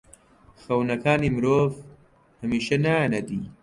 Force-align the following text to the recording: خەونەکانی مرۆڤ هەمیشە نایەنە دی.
خەونەکانی 0.61 1.33
مرۆڤ 1.35 1.69
هەمیشە 2.41 2.77
نایەنە 2.83 3.21
دی. 3.27 3.41